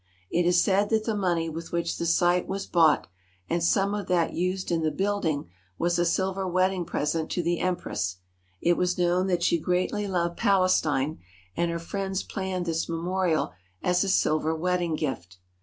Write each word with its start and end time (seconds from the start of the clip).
It 0.31 0.47
is 0.47 0.59
said 0.63 0.89
that 0.89 1.03
the 1.03 1.15
money 1.15 1.47
with 1.47 1.71
which 1.71 1.99
the 1.99 2.07
site 2.07 2.47
was 2.47 2.65
bought 2.65 3.05
and 3.47 3.63
some 3.63 3.93
of 3.93 4.07
that 4.07 4.33
used 4.33 4.71
in 4.71 4.81
the 4.81 4.89
building 4.89 5.51
was 5.77 5.99
a 5.99 6.05
silver 6.05 6.47
wedding 6.47 6.85
present 6.85 7.29
to 7.33 7.43
the 7.43 7.59
Empress. 7.59 8.17
It 8.61 8.77
was 8.77 8.97
known 8.97 9.27
that 9.27 9.43
she 9.43 9.59
greatly 9.59 10.07
loved 10.07 10.37
Palestine, 10.37 11.19
and 11.55 11.69
her 11.69 11.77
friends 11.77 12.23
planned 12.23 12.65
249 12.65 12.65
THE 13.05 13.11
HOLY 13.11 13.19
LAND 13.19 13.27
AND 13.27 13.45
SYRIA 13.45 13.45
this 13.45 13.53
memorial 13.53 13.53
as 13.83 14.03
a 14.03 14.09
silver 14.09 14.55
wedding 14.55 14.95
gift. 14.95 15.37